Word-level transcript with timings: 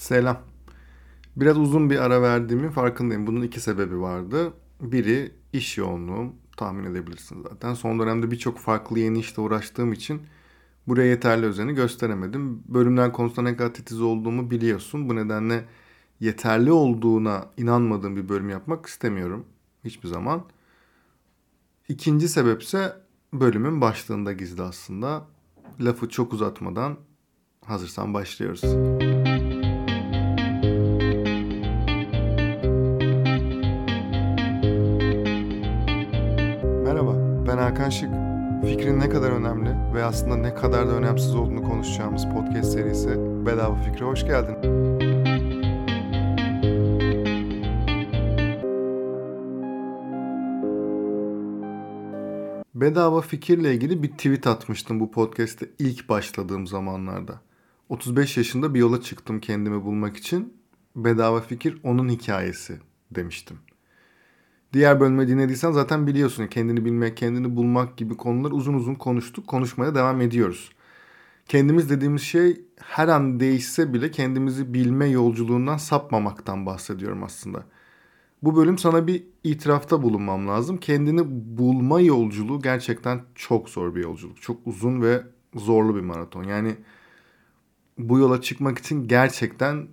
Selam. 0.00 0.38
Biraz 1.36 1.58
uzun 1.58 1.90
bir 1.90 1.98
ara 1.98 2.22
verdiğimin 2.22 2.70
farkındayım. 2.70 3.26
Bunun 3.26 3.42
iki 3.42 3.60
sebebi 3.60 4.00
vardı. 4.00 4.52
Biri 4.80 5.32
iş 5.52 5.78
yoğunluğum. 5.78 6.32
Tahmin 6.56 6.84
edebilirsiniz 6.84 7.42
zaten. 7.50 7.74
Son 7.74 7.98
dönemde 7.98 8.30
birçok 8.30 8.58
farklı 8.58 8.98
yeni 8.98 9.18
işte 9.18 9.40
uğraştığım 9.40 9.92
için 9.92 10.22
buraya 10.88 11.06
yeterli 11.06 11.46
özeni 11.46 11.74
gösteremedim. 11.74 12.62
Bölümler 12.68 13.12
konusunda 13.12 13.50
ne 13.50 13.56
kadar 13.56 13.74
titiz 13.74 14.00
olduğumu 14.00 14.50
biliyorsun. 14.50 15.08
Bu 15.08 15.16
nedenle 15.16 15.64
yeterli 16.20 16.72
olduğuna 16.72 17.46
inanmadığım 17.56 18.16
bir 18.16 18.28
bölüm 18.28 18.50
yapmak 18.50 18.86
istemiyorum. 18.86 19.46
Hiçbir 19.84 20.08
zaman. 20.08 20.44
İkinci 21.88 22.28
sebepse 22.28 22.96
bölümün 23.32 23.80
başlığında 23.80 24.32
gizli 24.32 24.62
aslında. 24.62 25.26
Lafı 25.80 26.08
çok 26.08 26.32
uzatmadan 26.32 26.96
hazırsan 27.64 28.14
başlıyoruz. 28.14 28.62
Merhaba, 28.64 29.19
ben 37.90 37.96
Hakan 37.96 38.60
Şık. 38.60 38.70
Fikrin 38.70 39.00
ne 39.00 39.08
kadar 39.08 39.30
önemli 39.30 39.94
ve 39.94 40.04
aslında 40.04 40.36
ne 40.36 40.54
kadar 40.54 40.88
da 40.88 40.92
önemsiz 40.92 41.34
olduğunu 41.34 41.62
konuşacağımız 41.62 42.24
podcast 42.24 42.72
serisi 42.72 43.08
Bedava 43.46 43.74
Fikre 43.74 44.04
hoş 44.04 44.24
geldin. 44.24 44.56
Bedava 52.74 53.20
fikirle 53.20 53.74
ilgili 53.74 54.02
bir 54.02 54.08
tweet 54.08 54.46
atmıştım 54.46 55.00
bu 55.00 55.10
podcast'te 55.10 55.66
ilk 55.78 56.08
başladığım 56.08 56.66
zamanlarda. 56.66 57.40
35 57.88 58.36
yaşında 58.36 58.74
bir 58.74 58.78
yola 58.78 59.00
çıktım 59.00 59.40
kendimi 59.40 59.84
bulmak 59.84 60.16
için. 60.16 60.54
Bedava 60.96 61.40
fikir 61.40 61.80
onun 61.82 62.08
hikayesi 62.08 62.78
demiştim. 63.10 63.58
Diğer 64.72 65.00
bölümü 65.00 65.28
dinlediysen 65.28 65.72
zaten 65.72 66.06
biliyorsun. 66.06 66.46
Kendini 66.46 66.84
bilmek, 66.84 67.16
kendini 67.16 67.56
bulmak 67.56 67.96
gibi 67.96 68.16
konular 68.16 68.50
uzun 68.50 68.74
uzun 68.74 68.94
konuştuk. 68.94 69.46
Konuşmaya 69.46 69.94
devam 69.94 70.20
ediyoruz. 70.20 70.70
Kendimiz 71.48 71.90
dediğimiz 71.90 72.22
şey 72.22 72.60
her 72.76 73.08
an 73.08 73.40
değişse 73.40 73.92
bile 73.92 74.10
kendimizi 74.10 74.74
bilme 74.74 75.06
yolculuğundan 75.06 75.76
sapmamaktan 75.76 76.66
bahsediyorum 76.66 77.22
aslında. 77.22 77.64
Bu 78.42 78.56
bölüm 78.56 78.78
sana 78.78 79.06
bir 79.06 79.24
itirafta 79.44 80.02
bulunmam 80.02 80.48
lazım. 80.48 80.76
Kendini 80.76 81.22
bulma 81.58 82.00
yolculuğu 82.00 82.60
gerçekten 82.60 83.22
çok 83.34 83.68
zor 83.68 83.94
bir 83.94 84.02
yolculuk. 84.02 84.42
Çok 84.42 84.66
uzun 84.66 85.02
ve 85.02 85.22
zorlu 85.54 85.96
bir 85.96 86.00
maraton. 86.00 86.44
Yani 86.44 86.76
bu 87.98 88.18
yola 88.18 88.40
çıkmak 88.40 88.78
için 88.78 89.08
gerçekten 89.08 89.88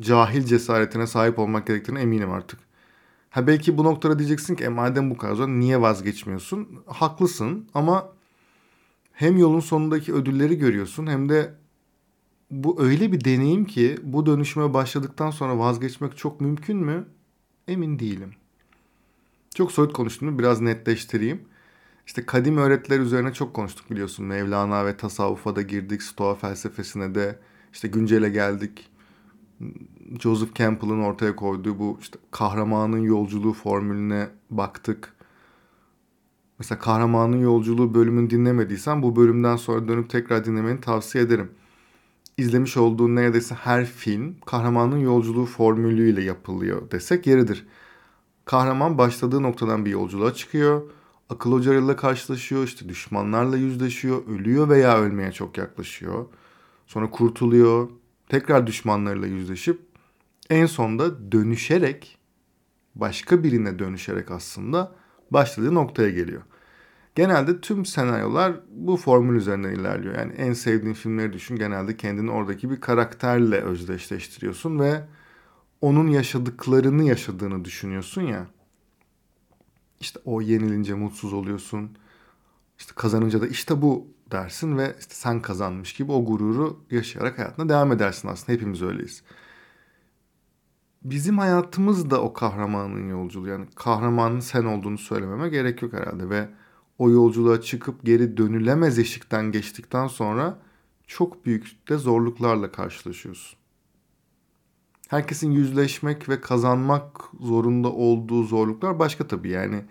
cahil 0.00 0.44
cesaretine 0.44 1.06
sahip 1.06 1.38
olmak 1.38 1.66
gerektiğine 1.66 2.00
eminim 2.00 2.30
artık. 2.30 2.60
Ha 3.32 3.46
belki 3.46 3.78
bu 3.78 3.84
noktada 3.84 4.18
diyeceksin 4.18 4.54
ki 4.54 4.64
e, 4.64 4.68
madem 4.68 5.10
bu 5.10 5.16
kadar 5.16 5.34
zor 5.34 5.48
niye 5.48 5.80
vazgeçmiyorsun? 5.80 6.68
Haklısın 6.86 7.68
ama 7.74 8.12
hem 9.12 9.38
yolun 9.38 9.60
sonundaki 9.60 10.14
ödülleri 10.14 10.58
görüyorsun 10.58 11.06
hem 11.06 11.28
de 11.28 11.54
bu 12.50 12.82
öyle 12.82 13.12
bir 13.12 13.24
deneyim 13.24 13.64
ki 13.64 13.98
bu 14.02 14.26
dönüşüme 14.26 14.74
başladıktan 14.74 15.30
sonra 15.30 15.58
vazgeçmek 15.58 16.16
çok 16.16 16.40
mümkün 16.40 16.76
mü? 16.76 17.08
Emin 17.68 17.98
değilim. 17.98 18.34
Çok 19.54 19.72
soyut 19.72 19.92
konuştum 19.92 20.38
biraz 20.38 20.60
netleştireyim. 20.60 21.42
İşte 22.06 22.26
kadim 22.26 22.56
öğretiler 22.56 23.00
üzerine 23.00 23.32
çok 23.32 23.54
konuştuk 23.54 23.90
biliyorsun. 23.90 24.26
Mevlana 24.26 24.86
ve 24.86 24.96
tasavvufa 24.96 25.56
da 25.56 25.62
girdik. 25.62 26.02
Stoa 26.02 26.34
felsefesine 26.34 27.14
de 27.14 27.38
işte 27.72 27.88
güncele 27.88 28.28
geldik. 28.28 28.90
Joseph 30.20 30.54
Campbell'ın 30.54 31.02
ortaya 31.02 31.36
koyduğu 31.36 31.78
bu 31.78 31.98
işte 32.00 32.18
kahramanın 32.30 32.98
yolculuğu 32.98 33.52
formülüne 33.52 34.28
baktık. 34.50 35.14
Mesela 36.58 36.78
kahramanın 36.78 37.36
yolculuğu 37.36 37.94
bölümünü 37.94 38.30
dinlemediysen 38.30 39.02
bu 39.02 39.16
bölümden 39.16 39.56
sonra 39.56 39.88
dönüp 39.88 40.10
tekrar 40.10 40.44
dinlemeni 40.44 40.80
tavsiye 40.80 41.24
ederim. 41.24 41.50
İzlemiş 42.36 42.76
olduğun 42.76 43.16
neredeyse 43.16 43.54
her 43.54 43.84
film 43.86 44.34
kahramanın 44.46 44.98
yolculuğu 44.98 45.46
formülüyle 45.46 46.22
yapılıyor 46.22 46.90
desek 46.90 47.26
yeridir. 47.26 47.66
Kahraman 48.44 48.98
başladığı 48.98 49.42
noktadan 49.42 49.84
bir 49.84 49.90
yolculuğa 49.90 50.34
çıkıyor. 50.34 50.82
Akıl 51.30 51.52
hocalarıyla 51.52 51.96
karşılaşıyor, 51.96 52.64
işte 52.64 52.88
düşmanlarla 52.88 53.56
yüzleşiyor, 53.56 54.26
ölüyor 54.26 54.68
veya 54.68 54.98
ölmeye 54.98 55.32
çok 55.32 55.58
yaklaşıyor. 55.58 56.26
Sonra 56.86 57.10
kurtuluyor, 57.10 57.88
tekrar 58.28 58.66
düşmanlarıyla 58.66 59.28
yüzleşip 59.28 59.91
en 60.50 60.66
sonda 60.66 61.32
dönüşerek 61.32 62.18
başka 62.94 63.44
birine 63.44 63.78
dönüşerek 63.78 64.30
aslında 64.30 64.92
başladığı 65.30 65.74
noktaya 65.74 66.10
geliyor. 66.10 66.42
Genelde 67.14 67.60
tüm 67.60 67.84
senaryolar 67.84 68.60
bu 68.70 68.96
formül 68.96 69.36
üzerinden 69.36 69.70
ilerliyor. 69.70 70.18
Yani 70.18 70.32
en 70.32 70.52
sevdiğin 70.52 70.94
filmleri 70.94 71.32
düşün. 71.32 71.56
Genelde 71.56 71.96
kendini 71.96 72.30
oradaki 72.30 72.70
bir 72.70 72.80
karakterle 72.80 73.60
özdeşleştiriyorsun 73.60 74.78
ve 74.80 75.04
onun 75.80 76.08
yaşadıklarını 76.08 77.04
yaşadığını 77.04 77.64
düşünüyorsun 77.64 78.22
ya. 78.22 78.46
İşte 80.00 80.20
o 80.24 80.40
yenilince 80.40 80.94
mutsuz 80.94 81.32
oluyorsun. 81.32 81.90
İşte 82.78 82.92
kazanınca 82.96 83.40
da 83.40 83.46
işte 83.46 83.82
bu 83.82 84.06
dersin 84.30 84.78
ve 84.78 84.96
işte 85.00 85.14
sen 85.14 85.42
kazanmış 85.42 85.92
gibi 85.92 86.12
o 86.12 86.24
gururu 86.24 86.80
yaşayarak 86.90 87.38
hayatına 87.38 87.68
devam 87.68 87.92
edersin 87.92 88.28
aslında. 88.28 88.52
Hepimiz 88.52 88.82
öyleyiz. 88.82 89.22
Bizim 91.04 91.38
hayatımız 91.38 92.10
da 92.10 92.22
o 92.22 92.32
kahramanın 92.32 93.08
yolculuğu. 93.08 93.48
Yani 93.48 93.66
kahramanın 93.74 94.40
sen 94.40 94.64
olduğunu 94.64 94.98
söylememe 94.98 95.48
gerek 95.48 95.82
yok 95.82 95.92
herhalde 95.92 96.30
ve 96.30 96.48
o 96.98 97.10
yolculuğa 97.10 97.60
çıkıp 97.60 98.04
geri 98.04 98.36
dönülemez 98.36 98.98
eşikten 98.98 99.52
geçtikten 99.52 100.06
sonra 100.06 100.58
çok 101.06 101.46
büyük 101.46 101.88
de 101.88 101.96
zorluklarla 101.96 102.72
karşılaşıyorsun. 102.72 103.58
Herkesin 105.08 105.50
yüzleşmek 105.50 106.28
ve 106.28 106.40
kazanmak 106.40 107.20
zorunda 107.40 107.92
olduğu 107.92 108.42
zorluklar 108.42 108.98
başka 108.98 109.26
tabii 109.26 109.50
yani. 109.50 109.84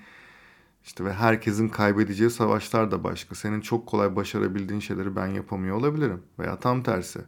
İşte 0.83 1.05
ve 1.05 1.13
herkesin 1.13 1.69
kaybedeceği 1.69 2.29
savaşlar 2.29 2.91
da 2.91 3.03
başka. 3.03 3.35
Senin 3.35 3.61
çok 3.61 3.87
kolay 3.87 4.15
başarabildiğin 4.15 4.79
şeyleri 4.79 5.15
ben 5.15 5.27
yapamıyor 5.27 5.75
olabilirim 5.77 6.23
veya 6.39 6.59
tam 6.59 6.83
tersi. 6.83 7.19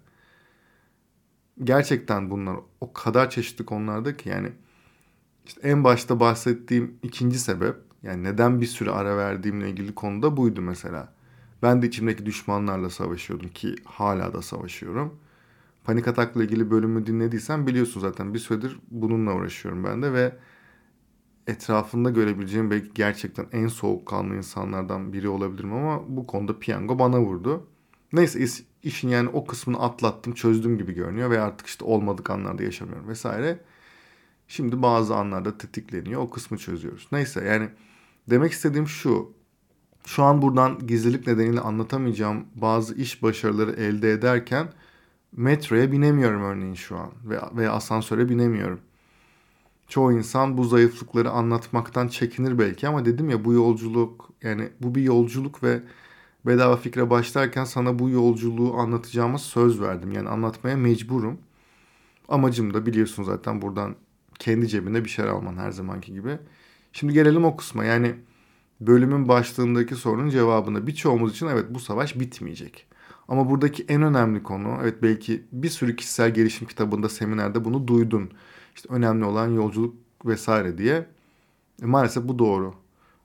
Gerçekten 1.63 2.29
bunlar 2.31 2.57
o 2.81 2.93
kadar 2.93 3.29
çeşitli 3.29 3.65
konularda 3.65 4.17
ki 4.17 4.29
yani 4.29 4.51
işte 5.45 5.61
en 5.69 5.83
başta 5.83 6.19
bahsettiğim 6.19 6.99
ikinci 7.03 7.39
sebep 7.39 7.75
yani 8.03 8.23
neden 8.23 8.61
bir 8.61 8.65
süre 8.65 8.91
ara 8.91 9.17
verdiğimle 9.17 9.69
ilgili 9.69 9.95
konuda 9.95 10.37
buydu 10.37 10.61
mesela. 10.61 11.13
Ben 11.61 11.81
de 11.81 11.87
içimdeki 11.87 12.25
düşmanlarla 12.25 12.89
savaşıyordum 12.89 13.49
ki 13.49 13.75
hala 13.85 14.33
da 14.33 14.41
savaşıyorum. 14.41 15.19
Panik 15.83 16.07
atakla 16.07 16.43
ilgili 16.43 16.71
bölümü 16.71 17.05
dinlediysen 17.05 17.67
biliyorsun 17.67 18.01
zaten 18.01 18.33
bir 18.33 18.39
süredir 18.39 18.79
bununla 18.91 19.33
uğraşıyorum 19.33 19.83
ben 19.83 20.01
de 20.01 20.13
ve 20.13 20.35
etrafında 21.47 22.09
görebileceğim 22.09 22.71
belki 22.71 22.93
gerçekten 22.93 23.45
en 23.51 23.67
soğukkanlı 23.67 24.35
insanlardan 24.35 25.13
biri 25.13 25.29
olabilirim 25.29 25.73
ama 25.73 26.03
bu 26.17 26.27
konuda 26.27 26.59
piyango 26.59 26.99
bana 26.99 27.21
vurdu. 27.21 27.67
Neyse 28.13 28.39
iş, 28.39 28.63
işin 28.83 29.09
yani 29.09 29.29
o 29.29 29.45
kısmını 29.45 29.79
atlattım 29.79 30.33
çözdüm 30.33 30.77
gibi 30.77 30.93
görünüyor 30.93 31.29
ve 31.29 31.41
artık 31.41 31.67
işte 31.67 31.85
olmadık 31.85 32.29
anlarda 32.29 32.63
yaşamıyorum 32.63 33.07
vesaire. 33.07 33.59
Şimdi 34.47 34.81
bazı 34.81 35.15
anlarda 35.15 35.57
tetikleniyor 35.57 36.21
o 36.21 36.29
kısmı 36.29 36.57
çözüyoruz. 36.57 37.07
Neyse 37.11 37.43
yani 37.45 37.69
demek 38.29 38.51
istediğim 38.51 38.87
şu. 38.87 39.33
Şu 40.05 40.23
an 40.23 40.41
buradan 40.41 40.87
gizlilik 40.87 41.27
nedeniyle 41.27 41.59
anlatamayacağım 41.59 42.45
bazı 42.55 42.95
iş 42.95 43.23
başarıları 43.23 43.71
elde 43.71 44.11
ederken 44.11 44.73
metroya 45.31 45.91
binemiyorum 45.91 46.43
örneğin 46.43 46.73
şu 46.73 46.97
an 46.97 47.11
veya, 47.25 47.51
veya 47.55 47.71
asansöre 47.71 48.29
binemiyorum. 48.29 48.79
Çoğu 49.87 50.13
insan 50.13 50.57
bu 50.57 50.63
zayıflıkları 50.63 51.29
anlatmaktan 51.29 52.07
çekinir 52.07 52.59
belki 52.59 52.87
ama 52.87 53.05
dedim 53.05 53.29
ya 53.29 53.45
bu 53.45 53.53
yolculuk 53.53 54.29
yani 54.41 54.69
bu 54.79 54.95
bir 54.95 55.01
yolculuk 55.01 55.63
ve 55.63 55.81
bedava 56.45 56.77
fikre 56.77 57.09
başlarken 57.09 57.63
sana 57.63 57.99
bu 57.99 58.09
yolculuğu 58.09 58.73
anlatacağıma 58.73 59.37
söz 59.37 59.81
verdim. 59.81 60.11
Yani 60.11 60.29
anlatmaya 60.29 60.77
mecburum. 60.77 61.37
Amacım 62.27 62.73
da 62.73 62.85
biliyorsun 62.85 63.23
zaten 63.23 63.61
buradan 63.61 63.95
kendi 64.39 64.67
cebine 64.67 65.05
bir 65.05 65.09
şeyler 65.09 65.29
alman 65.29 65.57
her 65.57 65.71
zamanki 65.71 66.13
gibi. 66.13 66.37
Şimdi 66.93 67.13
gelelim 67.13 67.45
o 67.45 67.57
kısma. 67.57 67.85
Yani 67.85 68.15
bölümün 68.81 69.27
başlığındaki 69.27 69.95
sorunun 69.95 70.29
cevabına 70.29 70.87
birçoğumuz 70.87 71.31
için 71.31 71.47
evet 71.47 71.65
bu 71.69 71.79
savaş 71.79 72.19
bitmeyecek. 72.19 72.87
Ama 73.27 73.49
buradaki 73.49 73.85
en 73.87 74.01
önemli 74.01 74.43
konu 74.43 74.77
evet 74.83 75.03
belki 75.03 75.43
bir 75.51 75.69
sürü 75.69 75.95
kişisel 75.95 76.33
gelişim 76.33 76.67
kitabında 76.67 77.09
seminerde 77.09 77.65
bunu 77.65 77.87
duydun. 77.87 78.31
İşte 78.75 78.93
önemli 78.93 79.25
olan 79.25 79.47
yolculuk 79.47 79.95
vesaire 80.25 80.77
diye. 80.77 81.05
E, 81.81 81.85
maalesef 81.85 82.23
bu 82.27 82.39
doğru. 82.39 82.73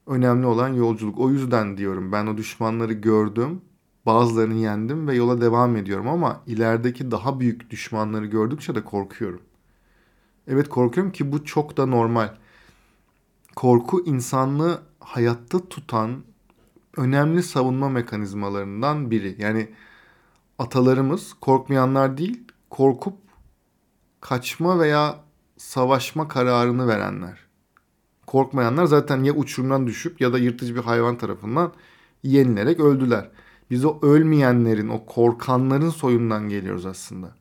Önemli 0.08 0.46
olan 0.46 0.68
yolculuk. 0.68 1.18
O 1.18 1.30
yüzden 1.30 1.76
diyorum 1.76 2.12
ben 2.12 2.26
o 2.26 2.36
düşmanları 2.36 2.92
gördüm. 2.92 3.60
Bazılarını 4.06 4.54
yendim 4.54 5.08
ve 5.08 5.14
yola 5.14 5.40
devam 5.40 5.76
ediyorum 5.76 6.08
ama 6.08 6.42
ilerideki 6.46 7.10
daha 7.10 7.40
büyük 7.40 7.70
düşmanları 7.70 8.26
gördükçe 8.26 8.74
de 8.74 8.84
korkuyorum. 8.84 9.40
Evet 10.46 10.68
korkuyorum 10.68 11.12
ki 11.12 11.32
bu 11.32 11.44
çok 11.44 11.76
da 11.76 11.86
normal. 11.86 12.28
Korku 13.56 14.04
insanlığı 14.04 14.82
hayatta 15.00 15.68
tutan 15.68 16.22
önemli 16.96 17.42
savunma 17.42 17.88
mekanizmalarından 17.88 19.10
biri. 19.10 19.36
Yani 19.38 19.68
atalarımız 20.58 21.34
korkmayanlar 21.40 22.18
değil, 22.18 22.44
korkup 22.70 23.18
kaçma 24.20 24.78
veya 24.78 25.20
savaşma 25.56 26.28
kararını 26.28 26.88
verenler. 26.88 27.47
Korkmayanlar 28.28 28.84
zaten 28.84 29.24
ya 29.24 29.32
uçurumdan 29.34 29.86
düşüp 29.86 30.20
ya 30.20 30.32
da 30.32 30.38
yırtıcı 30.38 30.76
bir 30.76 30.80
hayvan 30.80 31.18
tarafından 31.18 31.72
yenilerek 32.22 32.80
öldüler. 32.80 33.30
Biz 33.70 33.84
o 33.84 33.98
ölmeyenlerin, 34.02 34.88
o 34.88 35.06
korkanların 35.06 35.90
soyundan 35.90 36.48
geliyoruz 36.48 36.86
aslında. 36.86 37.34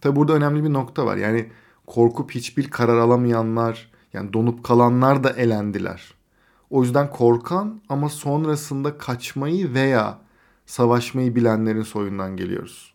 Tabi 0.00 0.16
burada 0.16 0.32
önemli 0.32 0.64
bir 0.64 0.72
nokta 0.72 1.06
var. 1.06 1.16
Yani 1.16 1.50
korkup 1.86 2.30
hiçbir 2.30 2.70
karar 2.70 2.98
alamayanlar, 2.98 3.90
yani 4.12 4.32
donup 4.32 4.64
kalanlar 4.64 5.24
da 5.24 5.30
elendiler. 5.30 6.14
O 6.70 6.82
yüzden 6.82 7.10
korkan 7.10 7.80
ama 7.88 8.08
sonrasında 8.08 8.98
kaçmayı 8.98 9.74
veya 9.74 10.18
savaşmayı 10.66 11.36
bilenlerin 11.36 11.82
soyundan 11.82 12.36
geliyoruz. 12.36 12.94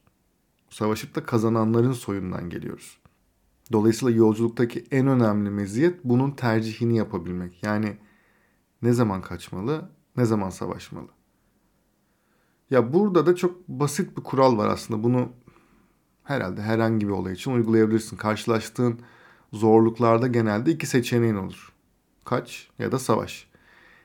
Savaşıp 0.70 1.16
da 1.16 1.24
kazananların 1.24 1.94
soyundan 1.94 2.50
geliyoruz. 2.50 2.98
Dolayısıyla 3.72 4.18
yolculuktaki 4.18 4.86
en 4.92 5.08
önemli 5.08 5.50
meziyet 5.50 6.04
bunun 6.04 6.32
tercihini 6.32 6.98
yapabilmek. 6.98 7.64
Yani 7.64 7.98
ne 8.82 8.94
zaman 8.94 9.22
kaçmalı, 9.22 9.90
ne 10.18 10.26
zaman 10.26 10.50
savaşmalı. 10.50 11.08
Ya 12.70 12.94
burada 12.94 13.26
da 13.26 13.36
çok 13.36 13.68
basit 13.68 14.18
bir 14.18 14.24
kural 14.24 14.58
var 14.58 14.70
aslında. 14.70 15.04
Bunu 15.04 15.30
herhalde 16.24 16.62
herhangi 16.62 17.08
bir 17.08 17.12
olay 17.12 17.34
için 17.34 17.52
uygulayabilirsin. 17.52 18.18
Karşılaştığın 18.18 19.00
zorluklarda 19.54 20.28
genelde 20.28 20.72
iki 20.72 20.88
seçeneğin 20.88 21.36
olur. 21.36 21.74
Kaç 22.26 22.70
ya 22.80 22.92
da 22.92 23.00
savaş. 23.00 23.48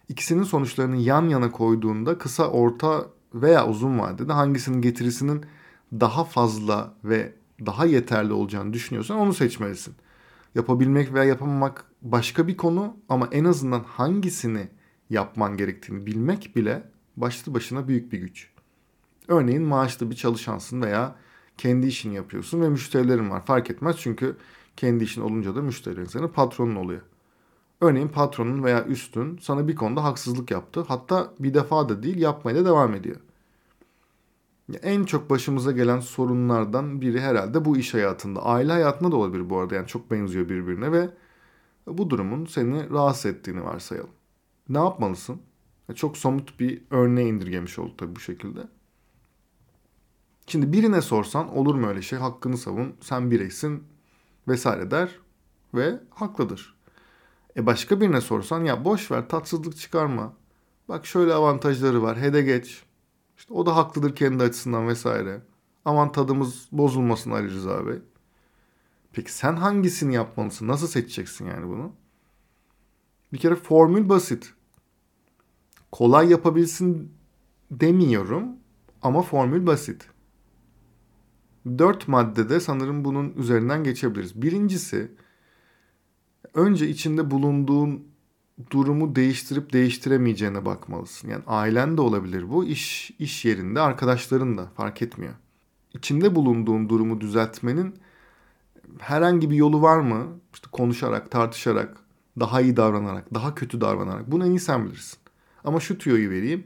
İkisinin 0.09 0.43
sonuçlarını 0.43 0.97
yan 0.97 1.29
yana 1.29 1.51
koyduğunda 1.51 2.19
kısa, 2.19 2.51
orta 2.51 3.07
veya 3.35 3.69
uzun 3.69 3.99
vadede 3.99 4.33
hangisinin 4.33 4.83
getirisinin 4.83 5.45
daha 5.93 6.25
fazla 6.25 6.95
ve 7.05 7.40
daha 7.67 7.87
yeterli 7.87 8.33
olacağını 8.33 8.73
düşünüyorsan 8.73 9.19
onu 9.19 9.35
seçmelisin. 9.35 9.95
Yapabilmek 10.55 11.15
veya 11.15 11.25
yapamamak 11.25 11.85
başka 12.03 12.49
bir 12.49 12.57
konu 12.57 12.97
ama 13.09 13.29
en 13.33 13.45
azından 13.45 13.81
hangisini 13.81 14.69
yapman 15.11 15.57
gerektiğini 15.57 16.07
bilmek 16.07 16.57
bile 16.57 16.91
başlı 17.17 17.55
başına 17.55 17.89
büyük 17.89 18.13
bir 18.13 18.19
güç. 18.19 18.51
Örneğin 19.29 19.63
maaşlı 19.63 20.11
bir 20.11 20.17
çalışansın 20.17 20.83
veya 20.83 21.17
kendi 21.59 21.87
işini 21.87 22.15
yapıyorsun 22.15 22.61
ve 22.61 22.69
müşterilerin 22.69 23.31
var. 23.31 23.47
Fark 23.47 23.71
etmez 23.71 23.97
çünkü 23.99 24.37
kendi 24.77 25.05
işin 25.05 25.21
olunca 25.21 25.57
da 25.57 25.63
müşterilerin 25.63 26.07
senin 26.07 26.29
patronun 26.29 26.77
oluyor. 26.77 27.01
Örneğin 27.81 28.09
patronun 28.09 28.65
veya 28.65 28.85
üstün 28.85 29.39
sana 29.43 29.69
bir 29.69 29.75
konuda 29.75 30.05
haksızlık 30.05 30.51
yaptı. 30.51 30.85
Hatta 30.89 31.35
bir 31.39 31.55
defa 31.55 31.89
da 31.89 32.03
değil 32.03 32.19
yapmaya 32.19 32.57
da 32.57 32.65
devam 32.65 32.95
ediyor. 32.95 33.17
En 34.77 35.05
çok 35.05 35.31
başımıza 35.31 35.73
gelen 35.73 36.01
sorunlardan 36.01 37.01
biri 37.01 37.21
herhalde 37.21 37.65
bu 37.65 37.77
iş 37.77 37.95
hayatında. 37.95 38.43
Aile 38.45 38.73
hayatında 38.73 39.13
da 39.13 39.17
olabilir 39.17 39.51
bu 39.51 39.59
arada. 39.59 39.75
Yani 39.75 39.87
çok 39.87 40.11
benziyor 40.11 40.49
birbirine 40.49 40.93
ve 40.93 41.11
bu 41.87 42.11
durumun 42.11 42.47
seni 42.47 42.91
rahatsız 42.91 43.27
ettiğini 43.27 43.65
varsayalım. 43.65 44.11
Ne 44.69 44.79
yapmalısın? 44.79 45.43
Çok 45.95 46.17
somut 46.17 46.61
bir 46.61 46.83
örneğe 46.91 47.29
indirgemiş 47.29 47.79
olduk 47.79 47.99
tabii 47.99 48.17
bu 48.17 48.21
şekilde. 48.21 48.61
Şimdi 50.47 50.73
birine 50.73 51.01
sorsan 51.01 51.57
olur 51.57 51.75
mu 51.75 51.87
öyle 51.87 52.03
şey 52.03 52.19
hakkını 52.19 52.59
savun 52.59 52.97
sen 53.01 53.31
bireysin 53.31 53.85
vesaire 54.49 54.91
der 54.91 55.19
ve 55.75 56.01
haklıdır. 56.11 56.77
E 57.57 57.67
başka 57.67 58.01
birine 58.01 58.21
sorsan 58.21 58.65
ya 58.65 58.85
boş 58.85 59.11
ver 59.11 59.29
tatsızlık 59.29 59.77
çıkarma. 59.77 60.33
Bak 60.89 61.07
şöyle 61.07 61.35
avantajları 61.35 62.03
var 62.03 62.19
hede 62.19 62.43
geç. 62.43 62.83
İşte 63.41 63.55
o 63.55 63.67
da 63.67 63.77
haklıdır 63.77 64.15
kendi 64.15 64.43
açısından 64.43 64.89
vesaire. 64.89 65.43
Aman 65.85 66.13
tadımız 66.13 66.69
bozulmasın 66.73 67.31
Ali 67.31 67.51
Rıza 67.51 67.87
Bey. 67.87 67.99
Peki 69.13 69.33
sen 69.33 69.57
hangisini 69.57 70.15
yapmalısın? 70.15 70.69
Nasıl 70.69 70.87
seçeceksin 70.87 71.47
yani 71.47 71.69
bunu? 71.69 71.93
Bir 73.33 73.39
kere 73.39 73.55
formül 73.55 74.09
basit. 74.09 74.55
Kolay 75.93 76.31
yapabilsin 76.31 77.13
demiyorum 77.71 78.49
ama 79.03 79.23
formül 79.23 79.67
basit. 79.67 80.09
Dört 81.79 82.09
maddede 82.09 82.61
sanırım 82.61 83.05
bunun 83.05 83.33
üzerinden 83.37 83.85
geçebiliriz. 83.85 84.43
Birincisi 84.43 85.13
önce 86.55 86.89
içinde 86.89 87.31
bulunduğun 87.31 88.10
durumu 88.71 89.17
değiştirip 89.17 89.73
değiştiremeyeceğine 89.73 90.65
bakmalısın. 90.65 91.29
Yani 91.29 91.43
ailen 91.47 91.97
de 91.97 92.01
olabilir 92.01 92.51
bu, 92.51 92.65
iş 92.65 93.11
iş 93.19 93.45
yerinde, 93.45 93.81
arkadaşların 93.81 94.59
da 94.59 94.67
fark 94.77 95.03
etmiyor. 95.03 95.35
İçinde 95.95 96.35
bulunduğun 96.35 96.89
durumu 96.89 97.21
düzeltmenin 97.21 97.95
herhangi 98.99 99.51
bir 99.51 99.57
yolu 99.57 99.83
var 99.83 99.99
mı? 99.99 100.27
İşte 100.55 100.69
konuşarak, 100.73 101.31
tartışarak, 101.31 101.97
daha 102.41 102.61
iyi 102.61 102.77
davranarak, 102.77 103.35
daha 103.35 103.55
kötü 103.55 103.81
davranarak. 103.81 104.31
Bunu 104.31 104.47
en 104.47 104.51
iyi 104.51 104.61
sen 104.61 104.87
bilirsin. 104.87 105.19
Ama 105.65 105.81
şu 105.81 105.99
tüyoyu 105.99 106.31
vereyim. 106.31 106.65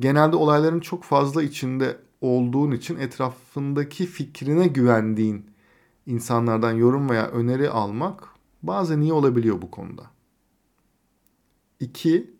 Genelde 0.00 0.36
olayların 0.36 0.80
çok 0.80 1.04
fazla 1.04 1.42
içinde 1.42 1.96
olduğun 2.20 2.70
için 2.70 2.96
etrafındaki 2.96 4.06
fikrine 4.06 4.66
güvendiğin 4.66 5.46
insanlardan 6.06 6.72
yorum 6.72 7.10
veya 7.10 7.26
öneri 7.28 7.70
almak 7.70 8.28
bazen 8.62 9.00
iyi 9.00 9.12
olabiliyor 9.12 9.62
bu 9.62 9.70
konuda. 9.70 10.13
İki, 11.80 12.34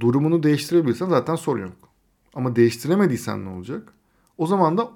durumunu 0.00 0.42
değiştirebilirsen 0.42 1.08
zaten 1.08 1.34
sorun 1.34 1.62
yok. 1.62 1.88
Ama 2.34 2.56
değiştiremediysen 2.56 3.44
ne 3.44 3.48
olacak? 3.48 3.92
O 4.38 4.46
zaman 4.46 4.78
da 4.78 4.90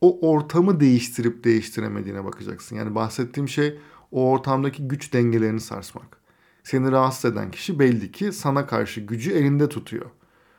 o 0.00 0.30
ortamı 0.30 0.80
değiştirip 0.80 1.44
değiştiremediğine 1.44 2.24
bakacaksın. 2.24 2.76
Yani 2.76 2.94
bahsettiğim 2.94 3.48
şey 3.48 3.78
o 4.10 4.30
ortamdaki 4.30 4.88
güç 4.88 5.12
dengelerini 5.12 5.60
sarsmak. 5.60 6.20
Seni 6.64 6.90
rahatsız 6.92 7.32
eden 7.32 7.50
kişi 7.50 7.78
belli 7.78 8.12
ki 8.12 8.32
sana 8.32 8.66
karşı 8.66 9.00
gücü 9.00 9.32
elinde 9.32 9.68
tutuyor. 9.68 10.06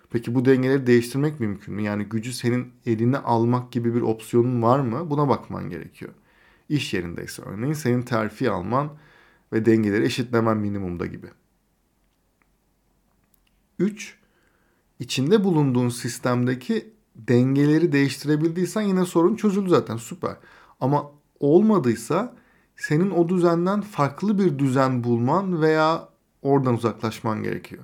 Peki 0.09 0.35
bu 0.35 0.45
dengeleri 0.45 0.87
değiştirmek 0.87 1.39
mümkün 1.39 1.73
mü? 1.73 1.81
Yani 1.81 2.03
gücü 2.03 2.33
senin 2.33 2.71
eline 2.85 3.17
almak 3.17 3.71
gibi 3.71 3.95
bir 3.95 4.01
opsiyonun 4.01 4.61
var 4.61 4.79
mı? 4.79 5.09
Buna 5.09 5.29
bakman 5.29 5.69
gerekiyor. 5.69 6.11
İş 6.69 6.93
yerindeyse 6.93 7.41
örneğin 7.41 7.73
senin 7.73 8.01
terfi 8.01 8.49
alman 8.51 8.89
ve 9.53 9.65
dengeleri 9.65 10.05
eşitlemen 10.05 10.57
minimumda 10.57 11.05
gibi. 11.05 11.27
3. 13.81 14.17
İçinde 14.99 15.43
bulunduğun 15.43 15.89
sistemdeki 15.89 16.93
dengeleri 17.15 17.91
değiştirebildiysen 17.91 18.81
yine 18.81 19.05
sorun 19.05 19.35
çözüldü 19.35 19.69
zaten 19.69 19.97
süper. 19.97 20.35
Ama 20.79 21.11
olmadıysa 21.39 22.35
senin 22.75 23.11
o 23.11 23.29
düzenden 23.29 23.81
farklı 23.81 24.39
bir 24.39 24.59
düzen 24.59 25.03
bulman 25.03 25.61
veya 25.61 26.09
oradan 26.41 26.73
uzaklaşman 26.73 27.43
gerekiyor. 27.43 27.83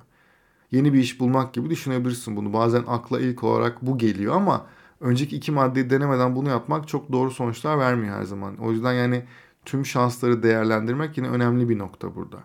Yeni 0.70 0.92
bir 0.92 0.98
iş 0.98 1.20
bulmak 1.20 1.54
gibi 1.54 1.70
düşünebilirsin 1.70 2.36
bunu. 2.36 2.52
Bazen 2.52 2.84
akla 2.86 3.20
ilk 3.20 3.44
olarak 3.44 3.82
bu 3.82 3.98
geliyor 3.98 4.34
ama 4.34 4.66
önceki 5.00 5.36
iki 5.36 5.52
maddeyi 5.52 5.90
denemeden 5.90 6.36
bunu 6.36 6.48
yapmak 6.48 6.88
çok 6.88 7.12
doğru 7.12 7.30
sonuçlar 7.30 7.78
vermiyor 7.78 8.16
her 8.16 8.24
zaman. 8.24 8.56
O 8.56 8.72
yüzden 8.72 8.92
yani 8.92 9.24
tüm 9.64 9.86
şansları 9.86 10.42
değerlendirmek 10.42 11.18
yine 11.18 11.28
önemli 11.28 11.68
bir 11.68 11.78
nokta 11.78 12.14
burada. 12.14 12.38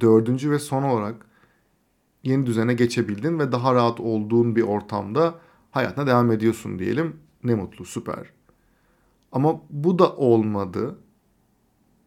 Dördüncü 0.00 0.50
ve 0.50 0.58
son 0.58 0.82
olarak 0.82 1.26
yeni 2.26 2.46
düzene 2.46 2.74
geçebildin 2.74 3.38
ve 3.38 3.52
daha 3.52 3.74
rahat 3.74 4.00
olduğun 4.00 4.56
bir 4.56 4.62
ortamda 4.62 5.34
hayatına 5.70 6.06
devam 6.06 6.32
ediyorsun 6.32 6.78
diyelim. 6.78 7.16
Ne 7.44 7.54
mutlu, 7.54 7.84
süper. 7.84 8.30
Ama 9.32 9.60
bu 9.70 9.98
da 9.98 10.16
olmadı. 10.16 10.98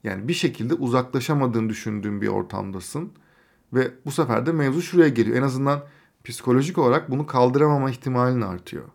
Yani 0.03 0.27
bir 0.27 0.33
şekilde 0.33 0.73
uzaklaşamadığını 0.73 1.69
düşündüğün 1.69 2.21
bir 2.21 2.27
ortamdasın. 2.27 3.11
Ve 3.73 3.91
bu 4.05 4.11
sefer 4.11 4.45
de 4.45 4.51
mevzu 4.51 4.81
şuraya 4.81 5.09
geliyor. 5.09 5.37
En 5.37 5.41
azından 5.41 5.83
psikolojik 6.23 6.77
olarak 6.77 7.11
bunu 7.11 7.25
kaldıramama 7.25 7.89
ihtimalin 7.89 8.41
artıyor. 8.41 8.85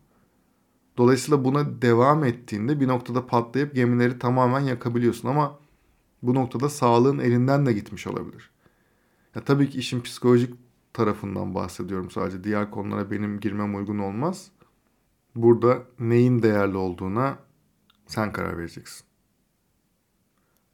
Dolayısıyla 0.96 1.44
buna 1.44 1.82
devam 1.82 2.24
ettiğinde 2.24 2.80
bir 2.80 2.88
noktada 2.88 3.26
patlayıp 3.26 3.74
gemileri 3.74 4.18
tamamen 4.18 4.60
yakabiliyorsun 4.60 5.28
ama 5.28 5.58
bu 6.22 6.34
noktada 6.34 6.68
sağlığın 6.68 7.18
elinden 7.18 7.66
de 7.66 7.72
gitmiş 7.72 8.06
olabilir. 8.06 8.50
Ya 9.34 9.44
tabii 9.44 9.70
ki 9.70 9.78
işin 9.78 10.00
psikolojik 10.00 10.54
tarafından 10.94 11.54
bahsediyorum 11.54 12.10
sadece. 12.10 12.44
Diğer 12.44 12.70
konulara 12.70 13.10
benim 13.10 13.40
girmem 13.40 13.74
uygun 13.74 13.98
olmaz. 13.98 14.50
Burada 15.36 15.82
neyin 15.98 16.42
değerli 16.42 16.76
olduğuna 16.76 17.38
sen 18.06 18.32
karar 18.32 18.58
vereceksin. 18.58 19.06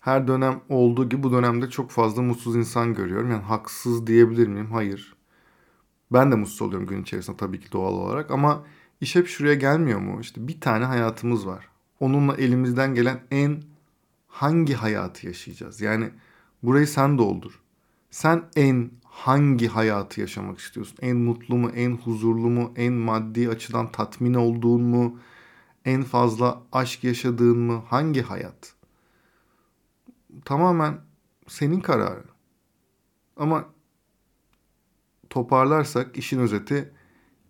Her 0.00 0.28
dönem 0.28 0.60
olduğu 0.68 1.08
gibi 1.08 1.22
bu 1.22 1.32
dönemde 1.32 1.70
çok 1.70 1.90
fazla 1.90 2.22
mutsuz 2.22 2.56
insan 2.56 2.94
görüyorum. 2.94 3.30
Yani 3.30 3.42
haksız 3.42 4.06
diyebilir 4.06 4.46
miyim? 4.46 4.70
Hayır. 4.72 5.16
Ben 6.12 6.32
de 6.32 6.36
mutsuz 6.36 6.62
oluyorum 6.62 6.86
gün 6.86 7.02
içerisinde 7.02 7.36
tabii 7.36 7.60
ki 7.60 7.72
doğal 7.72 7.92
olarak 7.92 8.30
ama 8.30 8.64
İş 9.00 9.16
hep 9.16 9.28
şuraya 9.28 9.54
gelmiyor 9.54 10.00
mu? 10.00 10.20
İşte 10.20 10.48
bir 10.48 10.60
tane 10.60 10.84
hayatımız 10.84 11.46
var. 11.46 11.68
Onunla 12.00 12.36
elimizden 12.36 12.94
gelen 12.94 13.20
en 13.30 13.62
hangi 14.28 14.74
hayatı 14.74 15.26
yaşayacağız? 15.26 15.80
Yani 15.80 16.10
burayı 16.62 16.86
sen 16.86 17.18
doldur. 17.18 17.60
Sen 18.10 18.44
en 18.56 18.90
hangi 19.20 19.68
hayatı 19.68 20.20
yaşamak 20.20 20.58
istiyorsun? 20.58 20.96
En 21.02 21.16
mutlu 21.16 21.56
mu, 21.56 21.70
en 21.70 21.96
huzurlu 21.96 22.50
mu, 22.50 22.72
en 22.76 22.92
maddi 22.92 23.48
açıdan 23.48 23.92
tatmin 23.92 24.34
olduğun 24.34 24.82
mu, 24.82 25.18
en 25.84 26.02
fazla 26.02 26.62
aşk 26.72 27.04
yaşadığın 27.04 27.58
mı? 27.58 27.84
Hangi 27.88 28.22
hayat? 28.22 28.74
Tamamen 30.44 31.00
senin 31.48 31.80
kararın. 31.80 32.24
Ama 33.36 33.68
toparlarsak 35.30 36.16
işin 36.16 36.38
özeti 36.38 36.92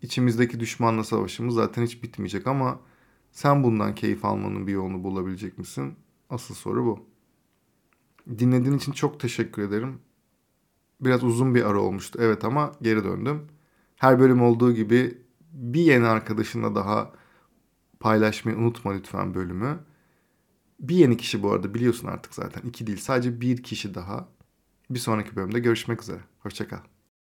içimizdeki 0.01 0.59
düşmanla 0.59 1.03
savaşımız 1.03 1.55
zaten 1.55 1.83
hiç 1.83 2.03
bitmeyecek 2.03 2.47
ama 2.47 2.79
sen 3.31 3.63
bundan 3.63 3.95
keyif 3.95 4.25
almanın 4.25 4.67
bir 4.67 4.73
yolunu 4.73 5.03
bulabilecek 5.03 5.57
misin? 5.57 5.95
Asıl 6.29 6.55
soru 6.55 6.85
bu. 6.85 7.05
Dinlediğin 8.39 8.77
için 8.77 8.91
çok 8.91 9.19
teşekkür 9.19 9.61
ederim. 9.61 9.99
Biraz 11.01 11.23
uzun 11.23 11.55
bir 11.55 11.63
ara 11.63 11.79
olmuştu 11.79 12.19
evet 12.21 12.45
ama 12.45 12.71
geri 12.81 13.03
döndüm. 13.03 13.47
Her 13.95 14.19
bölüm 14.19 14.41
olduğu 14.41 14.73
gibi 14.73 15.17
bir 15.53 15.81
yeni 15.81 16.07
arkadaşınla 16.07 16.75
daha 16.75 17.11
paylaşmayı 17.99 18.57
unutma 18.57 18.93
lütfen 18.93 19.33
bölümü. 19.33 19.79
Bir 20.79 20.95
yeni 20.95 21.17
kişi 21.17 21.43
bu 21.43 21.51
arada 21.51 21.73
biliyorsun 21.73 22.07
artık 22.07 22.33
zaten. 22.33 22.61
iki 22.69 22.87
değil 22.87 22.97
sadece 22.97 23.41
bir 23.41 23.63
kişi 23.63 23.95
daha. 23.95 24.27
Bir 24.89 24.99
sonraki 24.99 25.35
bölümde 25.35 25.59
görüşmek 25.59 26.01
üzere. 26.01 26.19
Hoşçakal. 26.39 26.79